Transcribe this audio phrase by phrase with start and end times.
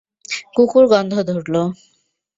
[0.55, 1.55] কুকুর গন্ধ ধরল।